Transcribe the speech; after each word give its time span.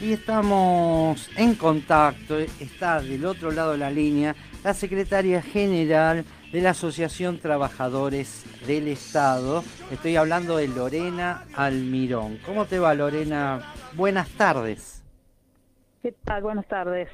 Y 0.00 0.14
estamos 0.14 1.30
en 1.36 1.54
contacto, 1.54 2.36
está 2.36 3.00
del 3.00 3.24
otro 3.24 3.52
lado 3.52 3.72
de 3.72 3.78
la 3.78 3.92
línea 3.92 4.34
la 4.64 4.74
secretaria 4.74 5.40
general 5.40 6.24
de 6.50 6.60
la 6.60 6.70
Asociación 6.70 7.38
Trabajadores 7.38 8.44
del 8.66 8.88
Estado. 8.88 9.62
Estoy 9.92 10.16
hablando 10.16 10.56
de 10.56 10.66
Lorena 10.66 11.44
Almirón. 11.54 12.38
¿Cómo 12.44 12.66
te 12.66 12.80
va 12.80 12.92
Lorena? 12.92 13.72
Buenas 13.94 14.28
tardes. 14.30 15.04
¿Qué 16.02 16.10
tal? 16.10 16.42
Buenas 16.42 16.66
tardes. 16.66 17.08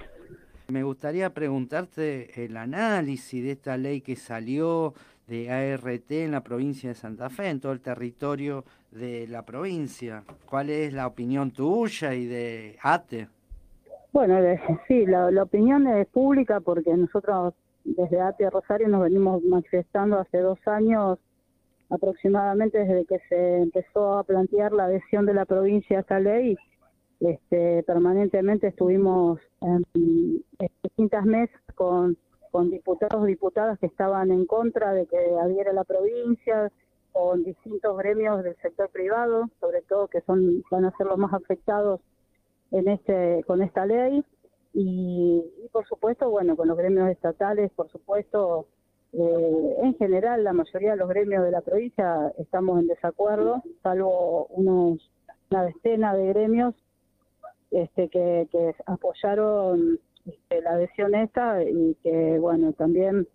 Me 0.68 0.82
gustaría 0.82 1.34
preguntarte 1.34 2.46
el 2.46 2.56
análisis 2.56 3.44
de 3.44 3.50
esta 3.50 3.76
ley 3.76 4.00
que 4.00 4.16
salió 4.16 4.94
de 5.30 5.48
ART 5.48 6.10
en 6.10 6.32
la 6.32 6.42
provincia 6.42 6.90
de 6.90 6.96
Santa 6.96 7.30
Fe, 7.30 7.50
en 7.50 7.60
todo 7.60 7.70
el 7.70 7.80
territorio 7.80 8.64
de 8.90 9.28
la 9.28 9.46
provincia. 9.46 10.24
¿Cuál 10.44 10.70
es 10.70 10.92
la 10.92 11.06
opinión 11.06 11.52
tuya 11.52 12.14
y 12.14 12.26
de 12.26 12.76
ATE? 12.82 13.28
Bueno, 14.12 14.34
sí, 14.88 15.06
la, 15.06 15.28
opinión 15.40 15.86
es 15.86 16.08
pública 16.08 16.58
porque 16.58 16.92
nosotros 16.96 17.54
desde 17.84 18.20
ATE 18.20 18.50
Rosario 18.50 18.88
nos 18.88 19.04
venimos 19.04 19.40
manifestando 19.44 20.18
hace 20.18 20.38
dos 20.38 20.58
años 20.66 21.20
aproximadamente 21.90 22.78
desde 22.80 23.04
que 23.04 23.20
se 23.28 23.58
empezó 23.58 24.18
a 24.18 24.24
plantear 24.24 24.72
la 24.72 24.86
adhesión 24.86 25.26
de 25.26 25.34
la 25.34 25.44
provincia 25.44 25.98
a 25.98 26.00
esta 26.00 26.18
ley. 26.18 26.56
Este, 27.20 27.84
permanentemente 27.84 28.66
estuvimos 28.66 29.38
en, 29.60 29.84
en 29.94 30.70
distintas 30.82 31.24
mesas 31.24 31.60
con 31.76 32.16
con 32.50 32.70
diputados 32.70 33.24
y 33.24 33.32
diputadas 33.32 33.78
que 33.78 33.86
estaban 33.86 34.30
en 34.30 34.46
contra 34.46 34.92
de 34.92 35.06
que 35.06 35.16
adhiera 35.40 35.72
la 35.72 35.84
provincia, 35.84 36.70
con 37.12 37.42
distintos 37.42 37.96
gremios 37.98 38.42
del 38.42 38.56
sector 38.56 38.88
privado, 38.90 39.48
sobre 39.60 39.82
todo 39.82 40.08
que 40.08 40.20
son 40.22 40.62
van 40.70 40.84
a 40.84 40.96
ser 40.96 41.06
los 41.06 41.18
más 41.18 41.32
afectados 41.32 42.00
en 42.70 42.88
este 42.88 43.44
con 43.46 43.62
esta 43.62 43.86
ley. 43.86 44.24
Y, 44.72 45.42
por 45.72 45.84
supuesto 45.86 46.30
bueno 46.30 46.56
con 46.56 46.68
los 46.68 46.76
gremios 46.76 47.08
estatales 47.10 47.72
por 47.72 47.90
supuesto 47.90 48.66
eh, 49.12 49.76
en 49.82 49.96
general 49.96 50.44
la 50.44 50.52
mayoría 50.52 50.92
de 50.92 50.96
los 50.96 51.08
gremios 51.08 51.44
de 51.44 51.50
la 51.50 51.60
provincia 51.60 52.32
estamos 52.38 52.78
en 52.78 52.86
desacuerdo 52.86 53.62
salvo 53.82 54.46
unos 54.46 55.10
una 55.50 55.64
decena 55.64 56.14
de 56.14 56.26
gremios 56.28 56.74
este 57.72 58.08
que, 58.08 58.48
que 58.52 58.76
apoyaron 58.86 59.98
este, 60.26 60.62
la 60.62 60.72
adhesión 60.72 61.14
esta 61.14 61.62
y 61.62 61.96
que, 62.02 62.38
bueno, 62.38 62.72
también 62.72 63.26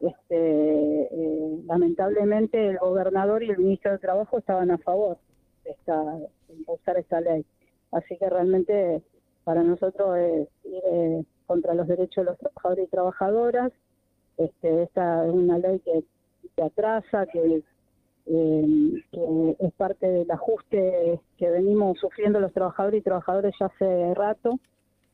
este, 0.00 1.02
eh, 1.02 1.62
lamentablemente 1.66 2.68
el 2.68 2.78
gobernador 2.78 3.42
y 3.42 3.50
el 3.50 3.58
ministro 3.58 3.92
de 3.92 3.98
Trabajo 3.98 4.38
estaban 4.38 4.70
a 4.70 4.78
favor 4.78 5.18
de, 5.64 5.70
esta, 5.70 6.02
de 6.48 6.54
impulsar 6.54 6.98
esta 6.98 7.20
ley. 7.20 7.44
Así 7.92 8.16
que 8.16 8.28
realmente 8.28 9.02
para 9.44 9.62
nosotros 9.62 10.16
es 10.18 10.48
ir 10.64 10.82
eh, 10.92 11.24
contra 11.46 11.74
los 11.74 11.88
derechos 11.88 12.24
de 12.24 12.30
los 12.30 12.38
trabajadores 12.38 12.86
y 12.86 12.90
trabajadoras. 12.90 13.72
Este, 14.36 14.82
esta 14.82 15.26
es 15.26 15.32
una 15.32 15.58
ley 15.58 15.80
que, 15.80 16.04
que 16.54 16.62
atrasa, 16.62 17.26
que, 17.26 17.62
eh, 18.26 19.02
que 19.10 19.56
es 19.58 19.72
parte 19.72 20.06
del 20.06 20.30
ajuste 20.30 21.20
que 21.38 21.50
venimos 21.50 21.98
sufriendo 21.98 22.38
los 22.40 22.52
trabajadores 22.52 23.00
y 23.00 23.04
trabajadoras 23.04 23.54
ya 23.58 23.66
hace 23.66 24.14
rato. 24.14 24.60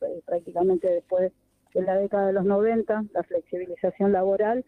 Eh, 0.05 0.22
prácticamente 0.24 0.88
después 0.88 1.33
de 1.74 1.83
la 1.83 1.97
década 1.97 2.28
de 2.28 2.33
los 2.33 2.44
90, 2.44 3.05
la 3.12 3.22
flexibilización 3.24 4.12
laboral, 4.12 4.64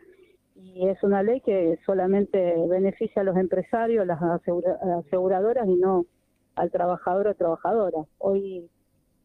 y 0.56 0.88
es 0.88 1.02
una 1.02 1.22
ley 1.22 1.40
que 1.42 1.78
solamente 1.84 2.54
beneficia 2.68 3.22
a 3.22 3.24
los 3.24 3.36
empresarios, 3.36 4.06
las 4.06 4.20
aseguradoras 4.22 5.68
y 5.68 5.74
no 5.76 6.06
al 6.54 6.70
trabajador 6.70 7.28
o 7.28 7.34
trabajadora. 7.34 7.98
Hoy 8.18 8.68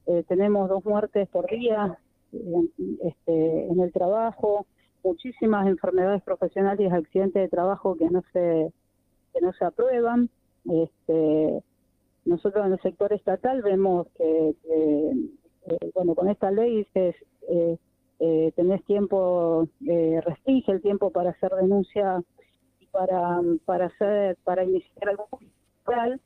eh, 0.07 0.23
tenemos 0.27 0.69
dos 0.69 0.83
muertes 0.83 1.29
por 1.29 1.49
día 1.49 1.97
este, 2.33 3.67
en 3.67 3.79
el 3.79 3.91
trabajo, 3.93 4.65
muchísimas 5.03 5.67
enfermedades 5.67 6.21
profesionales 6.23 6.89
y 6.89 6.93
accidentes 6.93 7.41
de 7.41 7.49
trabajo 7.49 7.95
que 7.95 8.09
no 8.09 8.21
se 8.33 8.71
que 9.33 9.41
no 9.41 9.53
se 9.53 9.63
aprueban. 9.63 10.29
Este, 10.69 11.63
nosotros 12.25 12.65
en 12.65 12.73
el 12.73 12.81
sector 12.81 13.13
estatal 13.13 13.61
vemos 13.61 14.07
que 14.17 14.55
eh, 15.65 15.91
bueno, 15.93 16.15
con 16.15 16.29
esta 16.29 16.51
ley 16.51 16.77
dices, 16.77 17.15
eh, 17.49 17.77
eh, 18.19 18.51
tenés 18.55 18.83
tiempo, 18.85 19.67
eh, 19.87 20.21
restringe 20.23 20.71
el 20.71 20.81
tiempo 20.81 21.11
para 21.11 21.31
hacer 21.31 21.51
denuncia 21.51 22.21
y 22.79 22.85
para, 22.87 23.39
para 23.65 23.87
hacer, 23.87 24.37
para 24.43 24.63
iniciar 24.63 25.09
algún 25.09 25.27
fiscal. 25.39 26.21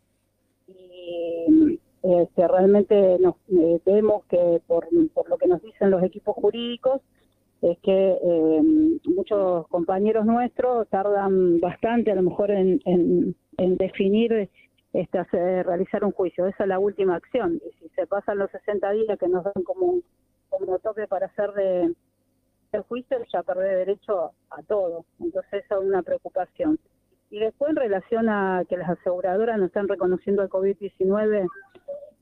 Y 0.68 1.79
este, 2.01 2.47
realmente 2.47 3.18
nos 3.19 3.35
vemos 3.85 4.25
que 4.25 4.62
por, 4.68 4.88
por 5.13 5.29
lo 5.29 5.38
que 5.38 5.47
nos 5.47 5.62
dicen 5.62 5.91
los 5.91 6.03
equipos 6.03 6.35
jurídicos 6.35 7.02
es 7.62 7.78
que 7.79 8.17
muchos 9.06 9.67
compañeros 9.67 10.25
nuestros 10.25 10.88
tardan 10.90 11.59
bastante 11.59 12.12
a 12.12 12.16
lo 12.16 12.23
mejor 12.23 12.52
en, 12.52 12.79
en 12.85 13.78
definir 13.78 14.50
este, 14.95 15.63
realizar 15.63 16.03
un 16.03 16.11
juicio. 16.11 16.47
Esa 16.47 16.63
es 16.63 16.69
la 16.69 16.79
última 16.79 17.16
acción. 17.16 17.61
Y 17.66 17.72
si 17.79 17.89
se 17.89 18.07
pasan 18.07 18.38
los 18.38 18.50
60 18.51 18.91
días 18.91 19.19
que 19.19 19.28
nos 19.28 19.44
dan 19.44 19.63
como, 19.63 20.00
como 20.50 20.79
toque 20.79 21.07
para 21.07 21.28
hacer 21.28 21.51
de 21.53 21.94
juicio, 22.88 23.17
ya 23.31 23.44
perdé 23.44 23.75
derecho 23.75 24.31
a 24.50 24.61
todo. 24.63 25.05
Entonces, 25.19 25.66
esa 25.66 25.75
es 25.75 25.81
una 25.81 26.01
preocupación. 26.01 26.79
Y 27.29 27.39
después, 27.39 27.72
en 27.72 27.78
relación 27.78 28.29
a 28.29 28.63
que 28.67 28.78
las 28.78 28.89
aseguradoras 28.89 29.57
no 29.57 29.66
están 29.66 29.88
reconociendo 29.88 30.44
el 30.44 30.50
COVID-19 30.50 31.47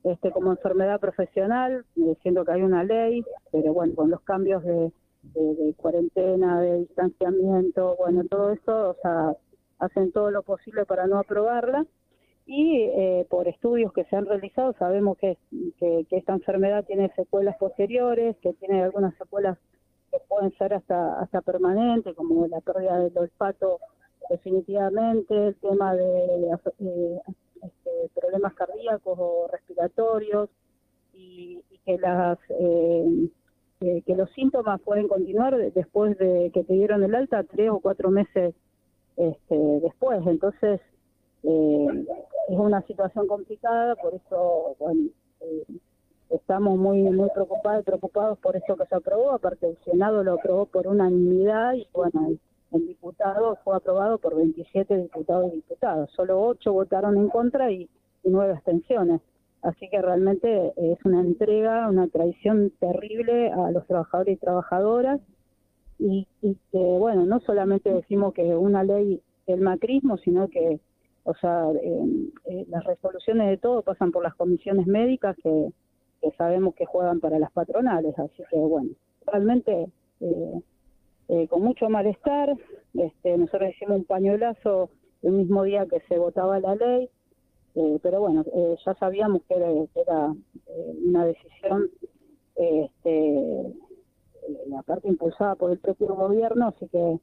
este, 0.04 0.30
como 0.30 0.52
enfermedad 0.52 1.00
profesional, 1.00 1.84
diciendo 1.94 2.44
que 2.44 2.52
hay 2.52 2.62
una 2.62 2.84
ley, 2.84 3.24
pero 3.50 3.72
bueno, 3.72 3.94
con 3.94 4.10
los 4.10 4.20
cambios 4.22 4.62
de, 4.62 4.92
de 5.22 5.74
cuarentena, 5.76 6.60
de 6.60 6.78
distanciamiento, 6.78 7.96
bueno, 7.96 8.22
todo 8.28 8.52
eso, 8.52 8.90
o 8.90 8.96
sea, 9.02 9.32
hacen 9.78 10.12
todo 10.12 10.30
lo 10.30 10.42
posible 10.42 10.84
para 10.84 11.06
no 11.06 11.18
aprobarla 11.18 11.84
y 12.46 12.82
eh, 12.82 13.26
por 13.30 13.48
estudios 13.48 13.92
que 13.92 14.04
se 14.04 14.16
han 14.16 14.26
realizado 14.26 14.74
sabemos 14.78 15.16
que, 15.18 15.38
que, 15.78 16.06
esta 16.10 16.34
enfermedad 16.34 16.84
tiene 16.84 17.10
secuelas 17.14 17.56
posteriores, 17.56 18.36
que 18.38 18.52
tiene 18.54 18.82
algunas 18.82 19.14
secuelas 19.16 19.58
que 20.10 20.18
pueden 20.28 20.52
ser 20.58 20.74
hasta, 20.74 21.20
hasta 21.20 21.40
permanentes, 21.40 22.14
como 22.14 22.46
la 22.46 22.60
pérdida 22.60 22.98
del 22.98 23.16
olfato 23.16 23.78
definitivamente, 24.28 25.48
el 25.48 25.56
tema 25.56 25.94
de 25.94 26.50
eh, 26.80 27.20
este, 27.62 27.90
problemas 28.14 28.54
cardíacos 28.54 29.18
o 29.18 29.48
respiratorios 29.50 30.50
y, 31.14 31.62
que 31.84 31.98
las 31.98 32.38
eh, 32.48 33.28
que 34.06 34.14
los 34.16 34.30
síntomas 34.30 34.80
pueden 34.80 35.06
continuar 35.06 35.54
después 35.72 36.16
de 36.16 36.50
que 36.54 36.64
te 36.64 36.72
dieron 36.72 37.04
el 37.04 37.14
alta 37.14 37.44
tres 37.44 37.68
o 37.68 37.80
cuatro 37.80 38.10
meses 38.10 38.54
este, 39.18 39.56
después. 39.82 40.26
Entonces, 40.26 40.80
eh, 41.44 42.06
es 42.48 42.58
una 42.58 42.80
situación 42.82 43.26
complicada, 43.26 43.96
por 43.96 44.14
eso 44.14 44.76
bueno, 44.78 45.10
eh, 45.40 45.64
estamos 46.30 46.78
muy 46.78 47.02
muy 47.02 47.28
preocupados 47.30 47.84
preocupados 47.84 48.38
por 48.38 48.56
esto 48.56 48.76
que 48.76 48.86
se 48.86 48.94
aprobó, 48.94 49.32
aparte 49.32 49.68
el 49.68 49.78
Senado 49.84 50.24
lo 50.24 50.34
aprobó 50.34 50.66
por 50.66 50.86
unanimidad 50.86 51.74
y 51.74 51.86
bueno, 51.92 52.28
el, 52.28 52.40
diputado 52.86 53.56
fue 53.62 53.76
aprobado 53.76 54.18
por 54.18 54.34
27 54.34 54.96
diputados 54.96 55.52
y 55.52 55.56
diputadas, 55.56 56.10
solo 56.16 56.42
8 56.42 56.72
votaron 56.72 57.16
en 57.16 57.28
contra 57.28 57.70
y, 57.70 57.88
y 58.24 58.30
9 58.30 58.54
abstenciones. 58.54 59.20
Así 59.62 59.88
que 59.88 60.02
realmente 60.02 60.72
es 60.76 60.98
una 61.04 61.20
entrega, 61.20 61.88
una 61.88 62.08
traición 62.08 62.72
terrible 62.80 63.52
a 63.52 63.70
los 63.70 63.86
trabajadores 63.86 64.36
y 64.36 64.40
trabajadoras. 64.40 65.20
Y, 65.98 66.26
y 66.42 66.56
que, 66.72 66.78
bueno, 66.78 67.24
no 67.24 67.38
solamente 67.40 67.94
decimos 67.94 68.34
que 68.34 68.42
una 68.56 68.82
ley 68.82 69.22
el 69.46 69.60
macrismo, 69.60 70.18
sino 70.18 70.48
que 70.48 70.80
o 71.24 71.34
sea, 71.34 71.66
eh, 71.82 72.66
las 72.68 72.84
resoluciones 72.84 73.48
de 73.48 73.56
todo 73.56 73.82
pasan 73.82 74.12
por 74.12 74.22
las 74.22 74.34
comisiones 74.34 74.86
médicas 74.86 75.36
que, 75.42 75.70
sabemos 76.38 76.74
que 76.74 76.86
juegan 76.86 77.20
para 77.20 77.38
las 77.38 77.52
patronales, 77.52 78.18
así 78.18 78.42
que 78.48 78.56
bueno, 78.56 78.90
realmente 79.26 79.88
eh, 80.20 80.60
eh, 81.28 81.48
con 81.48 81.62
mucho 81.62 81.90
malestar, 81.90 82.54
este, 82.94 83.36
nosotros 83.36 83.70
hicimos 83.70 83.98
un 83.98 84.04
pañuelazo 84.04 84.88
el 85.22 85.32
mismo 85.32 85.64
día 85.64 85.84
que 85.86 86.00
se 86.08 86.16
votaba 86.16 86.60
la 86.60 86.76
ley, 86.76 87.10
pero 88.02 88.20
bueno, 88.20 88.44
ya 88.86 88.94
sabíamos 88.94 89.42
que 89.48 89.54
era, 89.54 90.32
una 91.06 91.26
decisión, 91.26 91.90
este, 92.54 93.74
aparte 94.78 95.08
impulsada 95.08 95.56
por 95.56 95.72
el 95.72 95.78
propio 95.78 96.14
gobierno, 96.14 96.68
así 96.68 96.88
que 96.88 97.18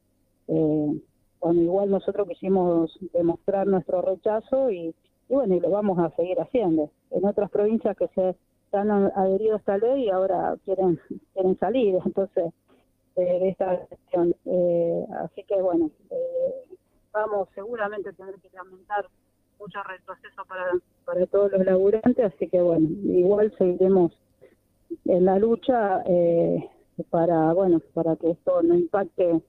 bueno, 1.42 1.62
igual 1.62 1.90
nosotros 1.90 2.28
quisimos 2.28 2.98
demostrar 3.14 3.68
nuestro 3.68 4.02
rechazo 4.02 4.72
y, 4.72 4.96
bueno, 5.28 5.56
y 5.56 5.60
lo 5.60 5.70
vamos 5.72 6.00
a 6.00 6.16
seguir 6.16 6.40
haciendo. 6.40 6.92
En 7.10 7.26
otras 7.26 7.50
provincias 7.50 7.98
que 7.98 8.08
se 8.10 8.36
han 8.72 8.92
adherido 8.92 9.56
a 9.56 9.58
esta 9.58 9.78
ley 9.78 10.06
y 10.06 10.10
ahora 10.10 10.56
quieren 10.64 11.00
quieren 11.34 11.58
salir, 11.58 11.98
entonces, 12.06 12.54
eh, 13.16 13.40
de 13.40 13.50
esta 13.50 13.78
cuestión. 13.88 14.36
Eh, 14.46 15.06
así 15.24 15.44
que, 15.44 15.62
bueno, 15.62 15.90
eh, 16.10 16.78
vamos 17.12 17.50
seguramente 17.56 18.10
a 18.10 18.14
tener 18.14 18.36
que 18.36 18.50
lamentar 18.54 19.06
mucho 19.60 19.80
retroceso 19.84 20.46
para, 20.48 20.72
para 21.06 21.26
todos 21.28 21.52
los 21.52 21.66
laburantes, 21.66 22.34
así 22.34 22.48
que 22.48 22.62
bueno, 22.62 22.88
igual 23.04 23.54
seguiremos 23.58 24.12
en 25.06 25.26
la 25.26 25.38
lucha 25.38 26.04
eh, 26.06 26.70
para, 27.10 27.54
bueno, 27.54 27.80
para 27.94 28.16
que 28.16 28.32
esto 28.32 28.62
no 28.64 28.76
impacte 28.76 29.42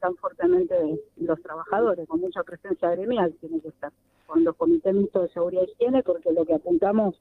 tan 0.00 0.16
fuertemente 0.16 0.74
los 1.16 1.40
trabajadores, 1.42 2.08
con 2.08 2.20
mucha 2.20 2.42
presencia 2.42 2.90
gremial 2.90 3.34
tiene 3.40 3.60
que 3.60 3.68
estar, 3.68 3.92
con 4.26 4.44
los 4.44 4.56
comités 4.56 4.94
mixtos 4.94 5.22
de 5.22 5.28
seguridad 5.28 5.62
y 5.66 5.72
higiene, 5.72 6.02
porque 6.02 6.32
lo 6.32 6.44
que 6.44 6.54
apuntamos 6.54 7.20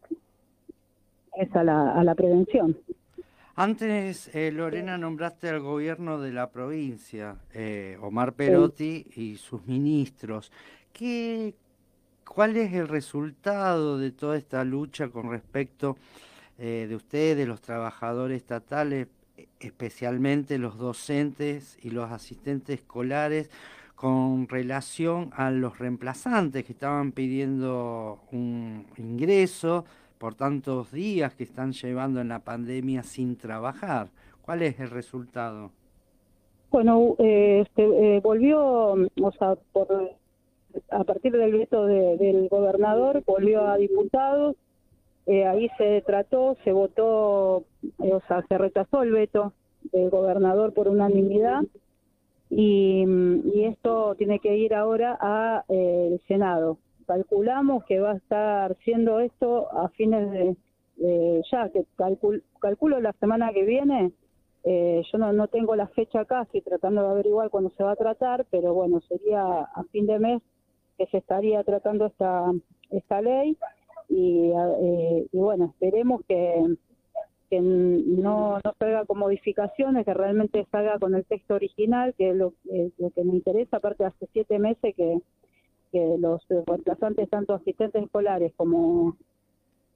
es 1.35 1.55
a 1.55 1.63
la, 1.63 1.93
a 1.93 2.03
la 2.03 2.15
prevención. 2.15 2.77
Antes, 3.55 4.33
eh, 4.35 4.51
Lorena, 4.51 4.99
nombraste 4.99 5.49
al 5.49 5.61
gobierno 5.61 6.19
de 6.19 6.31
la 6.31 6.51
provincia, 6.51 7.37
eh, 7.53 7.97
Omar 8.01 8.33
Perotti 8.33 9.07
y 9.15 9.37
sus 9.37 9.65
ministros. 9.65 10.51
¿Qué, 10.93 11.55
¿Cuál 12.23 12.55
es 12.57 12.71
el 12.73 12.87
resultado 12.87 13.97
de 13.97 14.11
toda 14.11 14.37
esta 14.37 14.63
lucha 14.63 15.09
con 15.09 15.31
respecto 15.31 15.97
eh, 16.59 16.85
de 16.87 16.95
ustedes, 16.95 17.47
los 17.47 17.61
trabajadores 17.61 18.37
estatales, 18.37 19.07
especialmente 19.59 20.57
los 20.57 20.77
docentes 20.77 21.77
y 21.81 21.89
los 21.89 22.11
asistentes 22.11 22.79
escolares, 22.79 23.49
con 23.95 24.47
relación 24.47 25.31
a 25.35 25.49
los 25.49 25.79
reemplazantes 25.79 26.63
que 26.63 26.73
estaban 26.73 27.11
pidiendo 27.11 28.19
un 28.31 28.85
ingreso? 28.97 29.85
por 30.17 30.35
tantos 30.35 30.91
días 30.91 31.33
que 31.35 31.43
están 31.43 31.71
llevando 31.73 32.21
en 32.21 32.29
la 32.29 32.39
pandemia 32.39 33.03
sin 33.03 33.37
trabajar. 33.37 34.07
¿Cuál 34.41 34.63
es 34.63 34.79
el 34.79 34.89
resultado? 34.89 35.71
Bueno, 36.71 37.15
eh, 37.19 37.63
este, 37.65 37.83
eh, 38.17 38.19
volvió, 38.21 38.59
o 38.61 39.31
sea, 39.37 39.55
por, 39.71 39.87
a 40.89 41.03
partir 41.03 41.33
del 41.33 41.53
veto 41.53 41.85
del 41.85 42.47
gobernador, 42.49 43.23
volvió 43.25 43.67
a 43.67 43.77
diputados, 43.77 44.55
eh, 45.27 45.45
ahí 45.45 45.69
se 45.77 46.01
trató, 46.01 46.55
se 46.63 46.71
votó, 46.71 47.65
o 47.97 48.21
sea, 48.27 48.45
se 48.47 48.57
rechazó 48.57 49.03
el 49.03 49.11
veto 49.11 49.53
del 49.91 50.09
gobernador 50.09 50.73
por 50.73 50.87
unanimidad 50.87 51.63
y, 52.49 53.03
y 53.53 53.65
esto 53.65 54.15
tiene 54.15 54.39
que 54.39 54.55
ir 54.55 54.73
ahora 54.73 55.13
al 55.15 56.21
Senado. 56.27 56.77
Calculamos 57.05 57.83
que 57.85 57.99
va 57.99 58.11
a 58.11 58.17
estar 58.17 58.75
siendo 58.83 59.19
esto 59.19 59.67
a 59.77 59.89
fines 59.89 60.31
de, 60.31 61.41
ya, 61.51 61.69
que 61.69 61.85
calculo 62.59 63.01
la 63.01 63.11
semana 63.13 63.51
que 63.51 63.63
viene, 63.63 64.11
eh, 64.63 65.01
yo 65.11 65.17
no, 65.17 65.31
no 65.33 65.47
tengo 65.47 65.75
la 65.75 65.87
fecha 65.87 66.21
acá, 66.21 66.43
estoy 66.43 66.61
tratando 66.61 67.01
de 67.01 67.09
averiguar 67.09 67.49
cuándo 67.49 67.69
se 67.77 67.83
va 67.83 67.91
a 67.91 67.95
tratar, 67.97 68.45
pero 68.49 68.73
bueno, 68.73 69.01
sería 69.01 69.43
a 69.43 69.83
fin 69.91 70.07
de 70.07 70.19
mes 70.19 70.41
que 70.97 71.05
se 71.07 71.17
estaría 71.17 71.63
tratando 71.63 72.05
esta, 72.07 72.51
esta 72.89 73.21
ley 73.21 73.57
y, 74.09 74.51
eh, 74.51 75.27
y 75.31 75.37
bueno, 75.37 75.65
esperemos 75.65 76.21
que, 76.27 76.75
que 77.49 77.59
no, 77.61 78.59
no 78.63 78.73
salga 78.79 79.05
con 79.05 79.19
modificaciones, 79.19 80.05
que 80.05 80.13
realmente 80.13 80.65
salga 80.71 80.99
con 80.99 81.15
el 81.15 81.25
texto 81.25 81.55
original, 81.55 82.13
que 82.17 82.31
es 82.31 82.35
lo, 82.35 82.53
lo 82.97 83.09
que 83.11 83.23
me 83.23 83.33
interesa, 83.33 83.77
aparte 83.77 84.05
hace 84.05 84.27
siete 84.33 84.59
meses 84.59 84.95
que 84.95 85.19
que 85.91 86.17
los 86.19 86.41
reemplazantes, 86.47 87.29
tanto 87.29 87.53
asistentes 87.53 88.03
escolares 88.03 88.53
como 88.55 89.15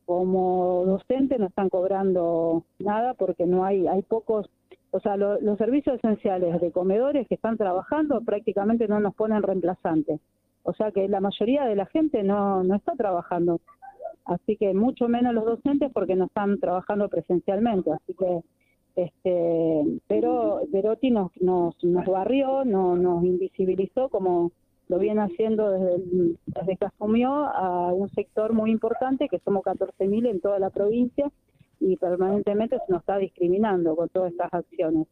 como 0.05 0.83
docentes, 0.85 1.39
no 1.39 1.45
están 1.47 1.69
cobrando 1.69 2.65
nada 2.79 3.13
porque 3.13 3.45
no 3.45 3.63
hay 3.63 3.87
hay 3.87 4.01
pocos, 4.01 4.49
o 4.91 4.99
sea, 4.99 5.15
los 5.15 5.57
servicios 5.57 5.97
esenciales 5.97 6.59
de 6.59 6.71
comedores 6.71 7.27
que 7.27 7.35
están 7.35 7.57
trabajando 7.57 8.19
prácticamente 8.21 8.87
no 8.87 8.99
nos 8.99 9.15
ponen 9.15 9.43
reemplazantes. 9.43 10.19
O 10.63 10.73
sea 10.73 10.91
que 10.91 11.07
la 11.07 11.21
mayoría 11.21 11.65
de 11.65 11.75
la 11.75 11.85
gente 11.85 12.23
no, 12.23 12.63
no 12.63 12.75
está 12.75 12.93
trabajando. 12.93 13.61
Así 14.25 14.55
que 14.57 14.73
mucho 14.73 15.07
menos 15.07 15.33
los 15.33 15.45
docentes 15.45 15.91
porque 15.93 16.15
no 16.15 16.25
están 16.25 16.59
trabajando 16.59 17.09
presencialmente. 17.09 17.91
Así 17.91 18.13
que 18.13 18.41
este 18.95 19.83
pero 20.07 20.61
Verotti 20.69 21.11
nos, 21.11 21.31
nos, 21.41 21.81
nos 21.83 22.05
barrió, 22.05 22.65
no, 22.65 22.95
nos 22.95 23.23
invisibilizó 23.23 24.09
como 24.09 24.51
lo 24.89 24.99
viene 24.99 25.21
haciendo 25.21 25.71
desde, 25.71 26.35
desde 26.47 26.77
que 26.77 26.85
asumió 26.85 27.31
a 27.31 27.93
un 27.93 28.09
sector 28.09 28.51
muy 28.51 28.71
importante, 28.71 29.29
que 29.29 29.39
somos 29.39 29.63
14.000 29.63 30.29
en 30.29 30.41
toda 30.41 30.59
la 30.59 30.69
provincia, 30.69 31.31
y 31.79 31.95
permanentemente 31.95 32.77
se 32.85 32.91
nos 32.91 32.99
está 32.99 33.17
discriminando 33.17 33.95
con 33.95 34.09
todas 34.09 34.33
estas 34.33 34.53
acciones. 34.53 35.07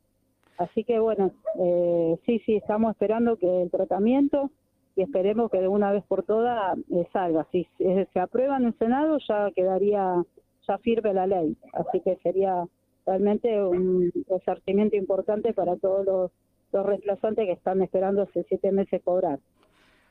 Así 0.58 0.84
que 0.84 1.00
bueno, 1.00 1.32
eh, 1.58 2.18
sí, 2.26 2.40
sí, 2.46 2.58
estamos 2.58 2.92
esperando 2.92 3.38
que 3.38 3.62
el 3.62 3.72
tratamiento 3.72 4.52
y 5.00 5.04
esperemos 5.04 5.50
que 5.50 5.62
de 5.62 5.70
una 5.70 5.94
vez 5.94 6.04
por 6.04 6.24
todas 6.24 6.78
eh, 6.92 7.08
salga. 7.14 7.48
Si 7.54 7.66
se 7.78 8.20
aprueba 8.20 8.58
en 8.58 8.66
el 8.66 8.78
Senado 8.78 9.18
ya 9.30 9.50
quedaría, 9.56 10.26
ya 10.68 10.78
firme 10.80 11.14
la 11.14 11.26
ley. 11.26 11.56
Así 11.72 12.02
que 12.02 12.18
sería 12.18 12.66
realmente 13.06 13.64
un 13.64 14.12
resarcimiento 14.30 14.98
importante 14.98 15.54
para 15.54 15.78
todos 15.78 16.06
los, 16.06 16.32
los 16.74 16.86
reemplazantes 16.86 17.46
que 17.46 17.54
están 17.54 17.82
esperando 17.82 18.24
hace 18.24 18.44
siete 18.50 18.74
meses 18.74 19.02
cobrar. 19.02 19.40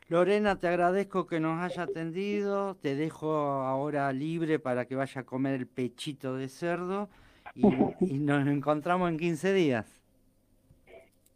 Lorena, 0.08 0.58
te 0.58 0.68
agradezco 0.68 1.26
que 1.26 1.38
nos 1.38 1.60
haya 1.60 1.82
atendido. 1.82 2.74
Te 2.76 2.94
dejo 2.94 3.30
ahora 3.30 4.10
libre 4.14 4.58
para 4.58 4.86
que 4.86 4.96
vaya 4.96 5.20
a 5.20 5.24
comer 5.24 5.52
el 5.52 5.66
pechito 5.66 6.34
de 6.34 6.48
cerdo 6.48 7.10
y, 7.54 7.66
nos 8.20 8.48
encontramos 8.48 9.10
en 9.10 9.18
15 9.18 9.52
días. 9.52 10.00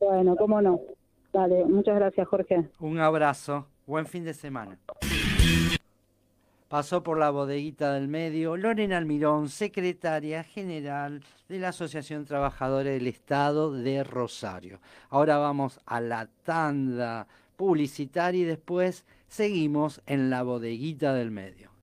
Bueno, 0.01 0.37
cómo 0.37 0.63
no. 0.63 0.81
Dale, 1.33 1.65
muchas 1.65 1.97
gracias, 1.97 2.29
Jorge. 2.29 2.69
Un 2.79 3.01
abrazo. 3.01 3.67
Buen 3.87 4.07
fin 4.07 4.25
de 4.25 4.35
semana. 4.35 4.79
Pasó 6.69 7.03
por 7.03 7.19
la 7.19 7.31
bodeguita 7.31 7.93
del 7.93 8.09
medio 8.09 8.57
Lorena 8.57 8.97
Almirón, 8.97 9.51
secretaria 9.51 10.43
general 10.43 11.23
de 11.49 11.59
la 11.59 11.69
Asociación 11.69 12.25
Trabajadora 12.25 12.91
del 12.91 13.07
Estado 13.07 13.73
de 13.73 14.03
Rosario. 14.05 14.81
Ahora 15.11 15.37
vamos 15.37 15.81
a 15.85 16.01
la 16.01 16.29
tanda 16.45 17.27
publicitaria 17.57 18.43
y 18.43 18.45
después 18.45 19.05
seguimos 19.29 20.01
en 20.07 20.31
la 20.31 20.43
bodeguita 20.43 21.13
del 21.13 21.31
medio. 21.31 21.71